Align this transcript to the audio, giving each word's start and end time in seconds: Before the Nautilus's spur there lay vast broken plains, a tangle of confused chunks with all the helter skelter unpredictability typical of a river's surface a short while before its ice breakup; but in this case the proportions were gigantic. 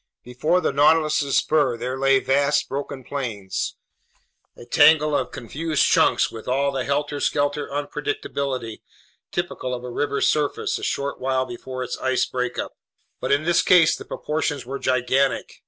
Before 0.23 0.61
the 0.61 0.71
Nautilus's 0.73 1.37
spur 1.37 1.77
there 1.77 1.95
lay 1.95 2.19
vast 2.19 2.67
broken 2.67 3.03
plains, 3.03 3.75
a 4.57 4.65
tangle 4.65 5.15
of 5.15 5.31
confused 5.31 5.85
chunks 5.85 6.31
with 6.31 6.47
all 6.47 6.71
the 6.71 6.85
helter 6.85 7.19
skelter 7.19 7.67
unpredictability 7.69 8.81
typical 9.31 9.75
of 9.75 9.83
a 9.83 9.91
river's 9.91 10.27
surface 10.27 10.79
a 10.79 10.83
short 10.83 11.19
while 11.19 11.45
before 11.45 11.83
its 11.83 11.99
ice 11.99 12.25
breakup; 12.25 12.75
but 13.19 13.31
in 13.31 13.43
this 13.43 13.61
case 13.61 13.95
the 13.95 14.03
proportions 14.03 14.65
were 14.65 14.79
gigantic. 14.79 15.59